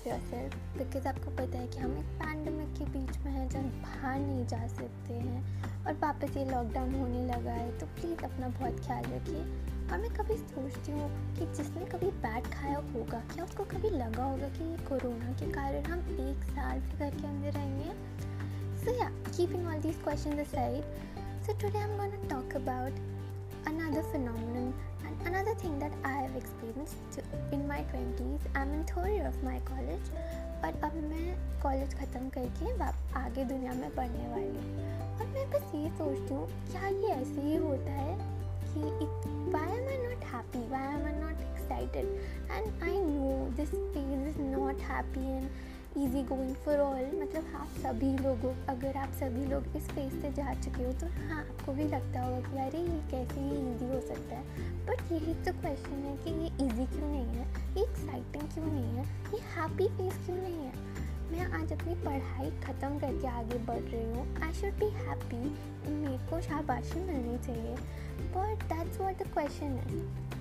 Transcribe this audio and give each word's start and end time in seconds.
Of 0.00 0.08
your 0.08 0.20
self 0.20 0.54
because 0.78 1.06
आपको 1.08 1.30
पता 1.30 1.58
है 1.58 1.66
कि 1.66 1.78
हम 1.78 1.96
एक 1.98 2.04
पैंडमिक 2.20 2.68
के 2.78 2.84
बीच 2.84 3.18
में 3.18 3.32
हैं 3.32 3.48
जहाँ 3.50 3.64
बाहर 3.64 4.18
नहीं 4.18 4.46
जा 4.46 4.66
सकते 4.66 5.14
हैं 5.14 5.40
और 5.86 5.94
वापस 5.94 6.36
ये 6.36 6.44
लॉकडाउन 6.44 6.94
होने 6.94 7.24
लगा 7.26 7.52
है 7.52 7.78
तो 7.78 7.86
प्लीज़ 7.86 8.24
अपना 8.24 8.48
बहुत 8.48 8.80
ख्याल 8.86 9.04
रखिए। 9.04 9.42
और 9.92 9.98
मैं 9.98 10.10
कभी 10.14 10.36
सोचती 10.36 10.92
हूँ 10.92 11.08
कि 11.36 11.46
जिसने 11.56 11.84
कभी 11.84 12.10
बैट 12.24 12.46
खाया 12.54 12.78
होगा, 12.94 13.20
क्या 13.34 13.44
उसको 13.44 13.64
कभी 13.64 13.90
लगा 13.90 14.24
होगा 14.24 14.48
कि 14.48 14.64
ये 14.64 14.76
कोरोना 14.88 15.32
के 15.32 15.50
कारण 15.52 15.90
हम 15.92 16.00
एक 16.28 16.44
साल 16.50 16.80
से 16.80 16.98
घर 16.98 17.20
के 17.20 17.26
अंदर 17.26 17.52
रहेंगे 17.52 17.90
सो 18.84 18.98
या 18.98 19.10
keeping 19.36 19.66
all 19.66 19.80
these 19.80 20.02
question 20.04 20.44
aside, 20.44 20.84
so 21.44 21.58
today 21.62 21.82
i'm 21.86 21.96
going 21.96 22.14
to 22.14 22.22
talk 22.34 22.54
about 22.54 23.04
another 23.66 24.06
phenomenon 24.14 24.72
another 25.28 25.54
thing 25.62 25.78
that 25.78 25.94
I 26.08 26.09
have 26.44 27.54
in 27.54 27.66
my 27.66 27.82
my 27.82 27.92
20s 27.92 28.56
I'm 28.56 28.72
in 28.72 28.84
third 28.84 29.10
year 29.10 29.28
of 29.28 29.38
my 29.48 29.58
college 29.70 30.10
और 30.64 30.80
अब 30.84 30.94
मैं 30.94 31.60
college 31.62 31.94
ख़त्म 31.94 32.28
करके 32.28 32.72
आगे 33.14 33.44
दुनिया 33.44 33.72
में 33.72 33.94
पढ़ने 33.94 34.28
वाली 34.28 34.46
हूँ। 34.46 35.18
और 35.18 35.26
मैं 35.26 35.50
बस 35.50 35.74
ये 35.74 35.88
सोचती 35.88 36.34
हूँ, 36.34 36.46
क्या 36.46 36.88
ये 36.88 37.08
ऐसे 37.08 37.40
ही 37.40 37.56
होता 37.56 37.92
है 37.92 38.18
कि 38.64 38.80
why 39.50 39.78
am 39.78 39.88
I 39.88 39.98
not 39.98 40.24
happy 40.24 40.68
why 40.70 40.82
am 40.82 41.06
I 41.06 41.12
not 41.12 41.40
excited 41.40 42.06
and 42.50 42.82
I 42.82 42.98
know 42.98 43.50
this 43.56 43.70
page 43.74 44.28
is 44.28 44.42
not 44.42 44.76
happy 44.76 45.36
and 45.36 45.50
easy 45.98 46.22
going 46.22 46.54
for 46.54 46.78
all 46.78 47.20
मतलब 47.22 47.46
आप 47.56 47.68
सभी 47.82 48.10
लोगों, 48.18 48.52
अगर 48.66 48.96
आप 48.96 49.12
सभी 49.12 49.46
लोग 49.46 49.64
इस 49.76 49.88
फ़ेज़ 49.88 50.12
से 50.22 50.32
जा 50.32 50.54
चुके 50.54 50.84
हो 50.84 50.92
तो 50.92 51.06
हाँ 51.06 51.40
आपको 51.40 51.72
भी 51.72 51.84
लगता 51.84 52.22
होगा 52.22 52.40
कि 52.40 52.58
अरे, 52.58 52.78
ये 52.78 53.00
कैसे 53.10 53.40
ये 53.40 53.58
ईजी 53.70 53.86
हो 53.86 54.00
सकता 54.00 54.36
है। 54.36 54.44
बट 54.86 55.12
यही 55.12 55.34
तो 55.34 55.52
क्वेश्चन 55.52 56.04
है 56.04 56.16
कि 56.16 56.30
ये 56.30 56.46
ईजी 56.46 56.86
क्यों 56.86 57.08
नहीं 57.08 57.26
है? 57.26 57.46
ये 57.76 57.82
एक्साइटिंग 57.82 58.48
क्यों 58.54 58.66
नहीं 58.66 58.96
है? 58.96 59.04
ये 59.34 59.40
हैप्पी 59.56 59.88
फ़ेज़ 59.88 60.24
क्यों 60.26 60.36
नहीं 60.36 60.64
है? 60.66 60.72
मैं 61.32 61.62
आज 61.62 61.72
अपनी 61.72 61.94
पढ़ाई 61.94 62.50
ख़त्म 62.50 62.98
करके 62.98 63.26
आगे 63.26 63.58
बढ़ 63.58 63.80
रही 63.80 64.04
हूँ। 64.04 64.42
आई 64.42 64.52
शुड 64.52 64.78
बी 64.78 64.90
हैप्पी 64.90 65.44
मेरे 65.90 66.18
को 66.18 66.40
शाबाशी 66.40 67.00
मिलनी 67.00 67.38
चाहिए। 67.38 67.76
But 68.34 68.64
that's 68.64 69.00
what 69.00 69.18
the 69.18 69.32
question 69.32 69.78
is 69.86 70.39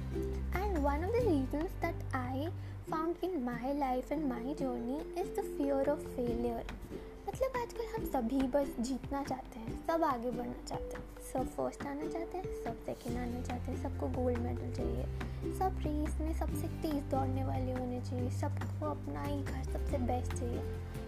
and 0.55 0.77
one 0.77 1.05
of 1.05 1.11
the 1.11 1.27
reasons 1.27 1.71
that 1.71 2.15
I 2.15 2.49
found 2.89 3.15
in 3.23 3.33
my 3.45 3.71
life 3.79 4.07
and 4.13 4.23
my 4.29 4.53
journey 4.59 4.95
is 5.21 5.27
the 5.37 5.43
fear 5.43 5.81
of 5.89 5.99
failure. 6.15 6.63
मतलब 7.27 7.61
आजकल 7.61 7.85
हम 7.95 8.05
सभी 8.05 8.47
बस 8.47 8.75
जीतना 8.79 9.23
चाहते 9.23 9.59
हैं, 9.59 9.87
सब 9.87 10.03
आगे 10.03 10.31
बढ़ना 10.31 10.65
चाहते 10.67 10.97
हैं, 10.97 11.03
सब 11.33 11.49
फ़र्स्ट 11.49 11.85
आना 11.85 12.05
चाहते 12.07 12.37
हैं, 12.37 12.63
सब 12.63 12.85
सेकंड 12.85 13.17
आना 13.17 13.41
चाहते 13.41 13.71
हैं, 13.71 13.83
सबको 13.83 14.07
गोल्ड 14.07 14.37
मेडल 14.37 14.73
चाहिए। 14.73 15.03
सब 15.59 15.77
रेस 15.77 16.21
में 16.21 16.33
सबसे 16.33 16.67
तेज़ 16.67 17.03
दौड़ने 17.03 17.43
वाले 17.43 17.71
होने 17.71 18.01
चाहिए, 18.01 18.29
सबको 18.29 18.85
अपना 18.85 19.23
ही 19.23 19.43
घर 19.43 19.63
सबसे 19.63 19.97
बेस्ट 19.97 20.33
चाहिए। 20.33 20.59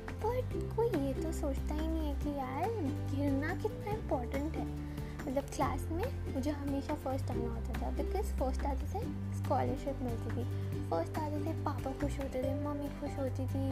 बट 0.05 0.75
कोई 0.75 1.07
ये 1.07 1.13
तो 1.13 1.31
सोचता 1.31 1.73
ही 1.73 1.88
नहीं 1.88 2.13
है 2.13 2.19
कि 2.23 2.29
यार, 2.29 2.69
गिरना 3.16 3.55
कितना 3.55 3.91
इम्पोर्टेंट 3.91 4.55
है। 4.55 4.91
मतलब 5.22 5.44
क्लास 5.55 5.81
में 5.91 6.33
मुझे 6.33 6.52
हमेशा 6.52 6.94
फ़र्स्ट 7.03 7.31
आना 7.31 7.50
होता 7.50 7.81
था 7.81 7.89
बिकॉज़ 7.97 8.31
फ़र्स्ट 8.39 8.66
आते 8.66 8.88
से 8.88 9.00
स्कॉलरशिप 9.38 10.00
मिलती 10.02 10.36
थी। 10.38 10.45
फ़र्स्ट 10.89 11.17
आते 11.17 11.39
थे 11.45 11.53
पापा 11.63 11.91
खुश 12.02 12.17
होते 12.19 12.44
थे 12.44 12.53
मम्मी 12.63 12.88
खुश 13.00 13.17
होती 13.19 13.45
थी 13.47 13.66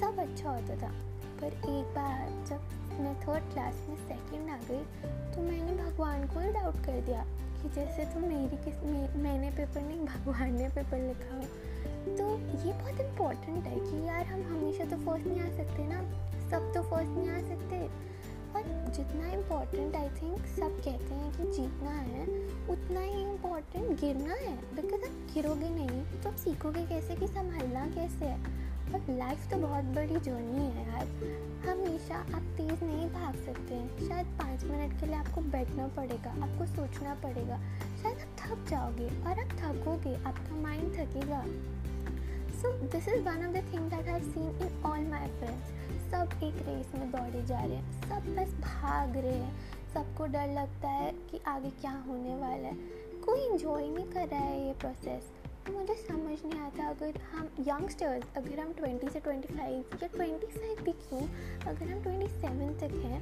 सब 0.00 0.18
अच्छा 0.18 0.50
होता 0.50 0.76
था। 0.82 0.92
पर 1.40 1.46
एक 1.46 1.94
बार 1.94 2.28
जब 2.48 3.00
मैं 3.00 3.14
थर्ड 3.20 3.52
क्लास 3.52 3.74
में 3.88 3.96
सेकंड 4.08 4.50
आ 4.50 4.58
गई 4.68 4.82
तो 5.34 5.42
मैंने 5.42 5.72
भगवान 5.82 6.26
को 6.26 6.40
ही 6.40 6.52
डाउट 6.52 6.76
कर 6.84 7.00
दिया 7.00 7.24
कि 7.62 7.68
जैसे 7.74 8.04
तो 8.04 8.20
मेरी 8.20 8.56
किस 8.64 8.82
मे, 8.82 9.08
मैंने 9.22 9.50
पेपर 9.50 9.80
नहीं 9.80 10.04
भगवान 10.04 10.54
ने 10.54 10.68
पेपर 10.68 10.98
लिखा 10.98 11.36
हो। 11.36 11.42
तो 12.16 12.30
ये 12.66 12.72
बहुत 12.72 13.00
इम्पोर्टेंट 13.00 13.66
है 13.66 13.76
कि 13.80 14.06
यार 14.06 14.26
हम 14.26 14.42
हमेशा 14.52 14.84
तो 14.84 14.96
फ़र्स्ट 15.06 15.26
नहीं 15.26 15.40
आ 15.40 15.50
सकते 15.56 15.86
ना। 15.86 16.00
सब 16.50 16.72
तो 16.74 16.82
फ़र्स्ट 16.82 17.10
नहीं 17.10 17.28
आ 17.28 17.40
सकते 17.48 17.76
और 18.56 18.90
जितना 18.90 19.30
इम्पोर्टेंट 19.32 19.96
आई 19.96 20.08
थिंक 20.08 20.46
सब 20.46 20.80
कहते 20.84 21.14
हैं 21.14 21.32
कि 21.32 21.52
जीतना 21.52 21.90
है, 21.90 22.24
उतना 22.68 23.00
ही 23.00 23.22
इम्पोर्टेंट 23.22 24.00
गिरना 24.00 24.34
है। 24.34 24.56
बिकॉज़ 24.76 25.02
आप 25.02 25.34
गिरोगे 25.34 25.68
नहीं 25.68 26.20
तो 26.22 26.28
आप 26.28 26.36
सीखोगे 26.36 26.86
कैसे 26.86 27.16
कि 27.16 27.26
संभालना 27.26 27.86
कैसे 27.86 28.24
है? 28.24 28.62
और 28.92 29.00
लाइफ 29.10 29.50
तो 29.50 29.56
बहुत 29.56 29.84
बड़ी 29.84 30.16
जर्नी 30.16 30.64
है 30.66 30.88
यार। 30.88 31.06
हमेशा 31.68 32.14
आप 32.14 32.42
तेज़ 32.56 32.84
नहीं 32.84 33.10
भाग 33.10 33.34
सकते। 33.34 33.74
हैं 33.74 34.08
शायद 34.08 34.26
पाँच 34.26 34.64
मिनट 34.64 35.00
के 35.00 35.06
लिए 35.06 35.14
आपको 35.14 35.40
बैठना 35.40 35.86
पड़ेगा, 35.88 36.30
आपको 36.30 36.66
सोचना 36.66 37.14
पड़ेगा। 37.14 37.58
शायद 38.02 38.18
आप 38.18 38.36
थक 38.40 38.70
जाओगे 38.70 39.08
और 39.08 39.38
आप 39.38 39.52
थकोगे, 39.60 40.14
आपका 40.24 40.56
mind 40.56 40.94
थकेगा। 40.94 41.44
So 42.62 42.72
this 42.72 43.08
is 43.08 43.20
one 43.20 43.46
of 43.46 43.52
the 43.52 43.72
thing 43.72 43.90
that 43.90 44.08
I 44.08 44.20
seen 44.20 44.58
in 44.62 44.82
all 44.86 45.00
my 45.00 45.28
friends 45.28 45.64
सब 46.10 46.42
एक 46.44 46.54
रेस 46.68 46.92
में 46.94 47.10
दौड़े 47.10 47.46
जा 47.46 47.60
रहे 47.60 47.76
हैं। 47.76 48.02
सब 48.02 48.36
बस 48.36 48.52
भाग 48.60 49.16
रहे 49.16 49.32
हैं। 49.32 49.54
सबको 49.94 50.26
डर 50.26 50.52
लगता 50.52 50.88
है 50.88 51.12
कि 51.12 51.40
आगे 51.46 51.70
क्या 51.70 52.04
होने 52.08 52.34
वाला 52.34 52.68
है। 52.68 52.74
कोई 53.24 53.40
इन्जॉय 53.40 53.88
नहीं 53.88 54.06
कर 54.06 54.28
रहा 54.28 54.40
है 54.40 54.66
ये 54.66 54.72
प्रोसेस 54.72 55.30
तो 55.66 55.72
मुझे 55.72 55.94
समझ 55.94 56.38
नहीं 56.44 56.60
आता 56.60 56.88
अगर 56.88 57.20
हम 57.32 57.48
यंगस्टर्स 57.60 58.24
अगर 58.36 58.60
हम 58.60 58.72
20 58.72 59.10
से 59.12 59.20
25 59.20 59.60
या 59.60 59.82
25 59.98 60.82
भी 60.82 60.92
क्यों, 60.92 61.20
अगर 61.66 61.92
हम 61.92 62.02
27 62.02 62.80
तक 62.80 62.94
हैं, 63.04 63.20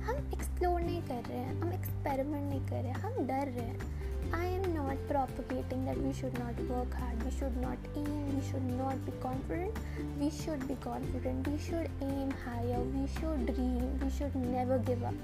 हम 0.00 0.32
एक्सप्लोर 0.34 0.80
नहीं 0.80 1.02
कर 1.02 1.24
रहे 1.28 1.38
हैं, 1.38 1.60
हम 1.60 1.72
एक्सपेरिमेंट 1.72 2.50
नहीं 2.50 2.66
कर 2.66 2.82
रहे 2.82 2.82
हैं, 2.82 2.94
हम 2.94 3.26
डर 3.26 3.46
रहे 3.46 3.66
हैं। 3.66 4.03
I 4.32 4.46
am 4.46 4.74
not 4.74 4.96
propagating 5.08 5.84
that 5.86 5.98
we 6.00 6.12
should 6.12 6.38
not 6.38 6.58
work 6.68 6.94
hard, 6.94 7.22
we 7.24 7.30
should 7.30 7.56
not 7.58 7.78
aim, 7.96 8.36
we 8.36 8.42
should 8.50 8.64
not 8.78 9.04
be 9.04 9.12
confident. 9.20 9.76
We 10.18 10.30
should 10.30 10.66
be 10.68 10.76
confident, 10.76 11.48
we 11.48 11.58
should 11.58 11.90
aim 12.02 12.30
higher, 12.44 12.80
we 12.80 13.06
should 13.18 13.46
dream, 13.46 13.98
we 14.02 14.10
should 14.10 14.34
never 14.36 14.78
give 14.78 15.02
up. 15.04 15.14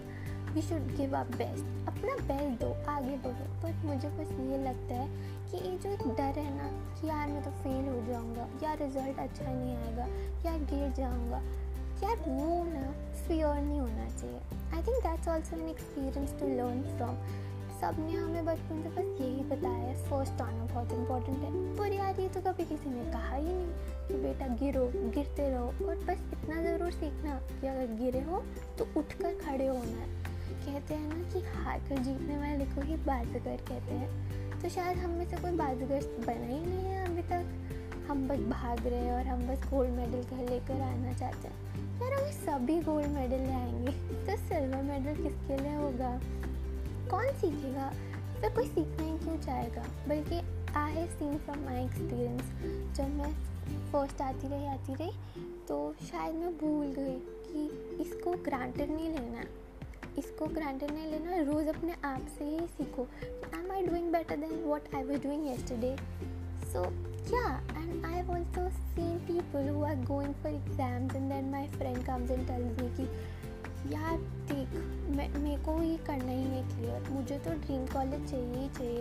We 0.55 0.63
should 0.63 0.87
give 0.97 1.15
up 1.17 1.27
best 1.39 1.89
अपना 1.89 2.15
best 2.29 2.61
दो 2.61 2.69
आगे 2.91 3.17
बढ़ो 3.25 3.45
but 3.63 3.85
मुझे 3.87 4.09
बस 4.17 4.31
ये 4.47 4.57
लगता 4.63 4.95
है 4.95 5.07
कि 5.51 5.57
ये 5.57 5.77
जो 5.85 6.15
डर 6.15 6.39
है 6.39 6.55
ना 6.57 6.71
कि 7.01 7.09
यार 7.09 7.29
मैं 7.29 7.43
तो 7.43 7.51
फेल 7.63 7.89
हो 7.89 8.01
जाऊँगा 8.07 8.49
या 8.63 8.73
रिज़ल्ट 8.81 9.19
अच्छा 9.25 9.45
नहीं 9.45 9.77
आएगा 9.77 10.07
या 10.47 10.57
गिर 10.73 10.91
जाऊँगा 10.97 11.43
यार 12.03 12.17
वो 12.27 12.65
ना 12.73 12.83
फियर 13.29 13.61
नहीं 13.61 13.81
होना 13.81 14.09
चाहिए 14.09 14.41
I 14.75 14.83
think 14.89 15.03
that's 15.07 15.29
also 15.29 15.57
an 15.57 15.69
experience 15.69 16.35
to 16.41 16.49
learn 16.57 16.83
from 16.97 17.17
सबने 17.81 18.13
हमें 18.13 18.45
बचपन 18.45 18.83
से 18.83 18.89
बस 18.89 19.21
यही 19.21 19.43
बताया 19.45 19.75
है 19.75 19.95
फ़र्स्ट 20.09 20.41
आना 20.43 20.65
बहुत 20.65 20.93
इम्पोर्टेंट 20.93 21.39
है। 21.39 21.51
पर 21.77 21.93
यार 21.93 22.21
ये 22.21 22.29
तो 22.29 22.41
कभी 22.41 22.65
किसी 22.65 22.91
ने 22.91 23.05
कहा 23.13 23.37
ही 23.37 23.45
नहीं 23.45 24.09
कि 24.09 24.15
बेटा 24.15 24.47
गिरो, 24.55 24.85
गिरते 25.15 25.49
रहो 25.51 25.87
और 25.87 25.97
बस 26.09 26.25
इतना 26.33 26.63
ज़रूर 26.63 26.91
सीखना 26.91 27.41
कि 27.51 27.67
अगर 27.67 27.95
गिरे 28.01 28.21
हो 28.21 28.43
तो 28.79 28.87
उठकर 28.97 29.39
खड़े 29.39 29.67
होना 29.67 30.01
है। 30.01 30.09
कहते 30.67 30.95
हैं 30.95 31.09
ना 31.09 31.23
कि 31.33 31.41
हार 31.55 31.79
कर 31.79 31.99
जीतने 31.99 32.37
वाले 32.39 32.65
को 32.65 32.81
ही 32.81 32.97
बाजीगर 32.97 33.57
कहते 33.69 33.95
हैं। 33.95 34.61
तो 34.63 34.69
शायद 34.69 34.99
हम 34.99 35.11
में 35.11 35.29
से 35.31 35.37
कोई 35.37 35.51
बाजीगर 35.51 36.03
बना 36.27 36.47
ही 36.47 36.67
नहीं 36.67 36.85
है 36.85 37.07
अभी 37.07 37.23
तक। 37.23 38.07
हम 38.11 38.29
बस 38.29 38.39
भाग 38.51 38.87
रहे 38.87 39.01
हैं 39.01 39.13
और 39.13 39.27
हम 39.27 39.47
बस 39.49 39.65
गोल्ड 39.71 39.91
मेडल 39.91 40.37
घर 40.37 40.51
लेकर 40.51 40.81
आना 40.81 41.13
चाहते 41.13 41.49
हैं। 41.49 41.55
यार 42.03 42.13
अगर 42.13 42.31
सभी 42.33 42.81
गोल्ड 42.81 43.09
मेडल 43.09 43.47
ले 43.47 43.53
आएँगे। 43.53 43.93
तो 44.27 44.37
सिल्वर 44.37 44.83
मेडल 44.83 45.23
किसके 45.23 45.57
लिए 45.63 45.75
होगा? 45.75 46.13
कौन 47.11 47.33
सीखेगा 47.39 47.89
फिर 48.41 48.51
कोई 48.55 48.67
सीखना 48.67 49.05
ही 49.05 49.19
क्यों 49.19 49.37
चाहेगा 49.39 49.85
बल्कि 50.09 50.41
I 50.79 50.93
have 50.93 51.07
seen 51.13 51.39
from 51.39 51.65
my 51.65 51.85
experience 51.85 52.97
जब 52.97 53.17
मैं 53.17 53.33
फ़र्स्ट 53.93 54.23
आती 54.23 54.49
रही 54.49 54.67
आती 54.67 54.95
रही 54.95 55.11
तो 55.69 55.79
शायद 56.03 56.35
मैं 56.35 56.57
भूल 56.59 56.93
गई 56.99 57.19
कि 57.49 57.99
इसको 58.03 58.33
ग्रांटेड 58.45 58.91
नहीं 58.91 59.09
लेना 59.09 59.45
इसको 60.19 60.47
ग्रांटेड 60.55 60.91
नहीं 60.91 61.11
लेना 61.11 61.43
रोज़ 61.53 61.69
अपने 61.69 61.95
आप 62.05 62.27
से 62.39 62.45
ही 62.45 62.67
सीखो 62.77 63.09
am 63.55 63.71
I 63.73 63.87
doing 63.87 64.13
better 64.13 64.37
than 64.37 64.63
what 64.65 64.95
I 64.95 65.03
was 65.03 65.23
doing 65.23 65.47
yesterday 65.47 65.97
so 66.73 66.91
yeah, 67.31 67.59
and 67.77 68.07
i've 68.07 68.31
also 68.31 68.63
seen 68.95 69.19
people 69.27 69.63
who 69.65 69.83
are 69.83 69.99
going 70.07 70.35
for 70.43 70.51
exams 70.51 71.15
and 71.15 71.31
then 71.31 71.51
my 71.51 71.67
friend 71.75 72.05
comes 72.05 72.31
and 72.31 72.47
tells 72.47 72.79
me 72.79 72.89
कि 72.97 73.07
यार 73.89 74.17
देख, 74.19 74.69
मैं, 75.17 75.29
मेरे 75.39 75.63
को 75.63 75.83
ये 75.83 75.97
करना 75.97 76.33
ही 76.33 76.43
है 76.43 76.63
क्लियर 76.63 77.09
मुझे 77.11 77.39
तो 77.39 77.51
ड्रीम 77.51 77.87
कॉलेज 77.87 78.31
चाहिए 78.31 78.55
ही 78.55 78.69
चाहिए। 78.69 79.01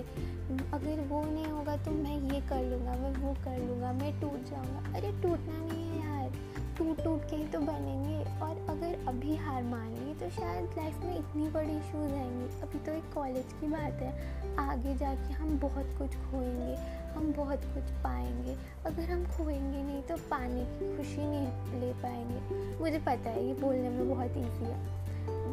अगर 0.74 1.02
वो 1.02 1.24
नहीं 1.24 1.46
होगा 1.46 1.76
तो 1.78 1.92
मैं 1.92 2.34
ये 2.34 2.42
कर 2.42 2.64
लूँगा, 2.64 2.92
मैं 2.92 3.16
वो 3.16 3.34
कर 3.34 3.68
लूँगा, 3.68 3.92
मैं 3.94 4.22
टूट 4.22 4.50
जाऊँगा। 4.50 4.98
अरे 4.98 5.12
टूटना 5.12 5.58
नहीं 5.58 5.90
है 5.90 6.00
यार। 6.00 6.32
टूट 6.78 7.04
टूट 7.04 7.30
के 7.30 7.36
ही 7.36 7.44
तो 7.44 7.60
बनेंगे। 7.60 8.20
और 8.20 8.66
अगर 8.70 9.06
अभी 9.08 9.36
हार 9.36 9.64
मान 9.64 9.90
ली 9.90 10.14
तो 10.14 10.30
शायद 10.30 10.70
लाइफ 10.78 11.00
में 11.00 11.20
इतनी 11.20 11.50
बड़ी 11.50 11.78
इशूज़ 11.78 12.14
आएँगी। 12.14 12.62
अभी 12.62 12.80
तो 12.80 12.92
एक 12.92 13.14
कॉलेज 13.14 13.54
की 13.62 13.68
बात 13.68 14.02
है। 14.02 14.12
आगे 14.58 14.96
जाके 14.96 15.34
हम 15.34 15.60
बहुत 15.60 15.86
कुछ 15.98 16.16
खोएँगे। 16.16 17.00
हम 17.16 17.34
बहुत 17.34 17.60
कुछ 17.60 17.92
पाएँगे। 18.04 18.56
अगर 18.86 19.12
हम 19.12 19.26
खोएँगे 19.26 19.84
नहीं 19.84 20.02
तो 20.02 20.18
पाने 20.18 20.64
की 20.66 20.98
खुशी 20.98 21.28
नहीं 21.28 21.80
ले 21.82 21.92
पाएँगे। 21.94 22.78
मुझे 22.80 23.00
पता 23.00 23.30
है 23.30 23.46
ये 23.48 23.54
बोलने 23.54 23.90
में 23.90 24.10
बहुत 24.10 24.38
ईजी 24.38 24.66
है। 24.66 25.00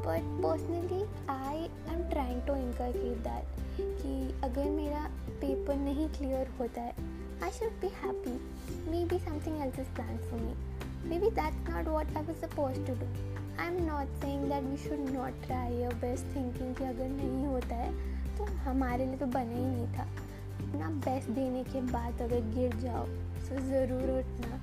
But 0.06 0.42
personally 0.42 1.02
I 1.28 1.58
am 1.94 2.02
trying 2.10 2.42
to 2.42 2.54
incur 2.54 2.92
that 3.22 3.44
कि 3.80 4.40
अगर 4.44 4.64
मेरा 4.64 5.10
पेपर 5.40 5.76
नहीं 5.76 6.08
क्लियर 6.08 6.48
होता 6.60 6.80
है 6.80 6.92
I 7.42 7.50
should 7.50 7.80
be 7.80 7.86
happy 7.86 8.34
maybe 9.04 9.18
something 9.18 9.60
else 9.60 9.78
is 9.78 9.94
plan 9.94 10.16
for 10.16 10.40
me 10.40 10.54
maybe 11.18 11.30
that's 11.30 11.70
not 11.70 11.88
what 11.88 12.16
I 12.16 12.22
was 12.22 12.36
suppose 12.36 12.76
to 12.86 12.94
do 12.94 13.06
I 13.60 13.66
am 13.66 13.82
not 13.86 14.06
saying 14.20 14.44
that 14.44 14.64
we 14.64 14.76
should 14.76 15.10
not 15.10 15.44
try 15.46 15.82
your 15.82 15.94
best 15.94 16.36
thinking 16.36 16.74
कि 16.74 16.84
अगर 16.84 17.08
नहीं 17.08 17.46
होता 17.46 17.74
है 17.74 17.92
तो 18.38 18.44
हमारे 18.44 19.06
लिए 19.06 19.16
तो 19.16 19.26
बना 19.26 19.52
ही 19.52 19.66
नहीं 19.66 19.86
था। 19.98 20.08
अपना 20.58 20.90
बेस्ट 21.06 21.30
देने 21.30 21.62
के 21.64 21.80
बाद 21.92 22.22
अगर 22.22 22.40
गिर 22.54 22.76
जाओ 22.80 23.06
तो 23.48 23.56
ज़रूर 23.64 24.10
उठना। 24.10 24.56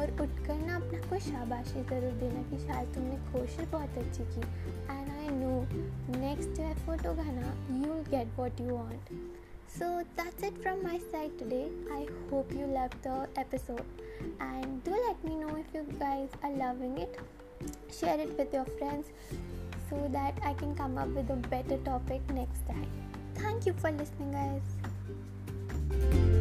और 0.00 0.10
उठ 0.22 0.38
कर 0.46 0.58
ना 0.66 0.76
अपना 0.76 0.98
कोई 1.08 1.18
शाबाशी 1.20 1.82
ज़रूर 1.84 2.12
देना 2.20 2.42
कि 2.50 2.58
शायद 2.66 2.94
तुमने 2.94 3.16
कोशिश 3.32 3.68
बहुत 3.68 3.98
अच्छी 3.98 4.24
की। 4.24 4.40
And 4.40 5.08
I 5.10 5.28
know 5.36 5.54
next 6.18 6.60
effort 6.60 7.06
होगा 7.06 7.22
ना 7.32 7.54
you 7.84 7.94
get 8.10 8.38
what 8.38 8.60
you 8.60 8.76
want 8.76 9.12
so 9.78 9.88
that's 10.18 10.44
it 10.44 10.60
from 10.62 10.82
my 10.82 10.98
side 11.12 11.38
today 11.38 11.62
I 11.94 12.04
hope 12.32 12.52
you 12.52 12.66
love 12.74 12.98
the 13.06 13.26
episode 13.38 13.80
and 14.42 14.78
do 14.88 14.94
let 14.96 15.24
me 15.24 15.34
know 15.36 15.56
if 15.58 15.76
you 15.76 15.82
guys 15.98 16.36
are 16.44 16.56
loving 16.56 16.98
it 16.98 17.16
share 18.00 18.20
it 18.20 18.36
with 18.38 18.54
your 18.54 18.68
friends 18.78 19.06
so 19.88 20.06
that 20.18 20.40
I 20.42 20.54
can 20.54 20.74
come 20.74 21.00
up 21.02 21.08
with 21.16 21.30
a 21.30 21.34
better 21.48 21.84
topic 21.84 22.30
next 22.32 22.66
time 22.68 22.88
thank 23.40 23.66
you 23.66 23.72
for 23.74 23.92
listening 23.92 24.32
guys 24.32 24.84
thank 25.88 26.14
you 26.14 26.35